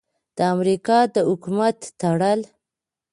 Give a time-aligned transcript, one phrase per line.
[0.37, 2.39] د امریکا د حکومت تړل: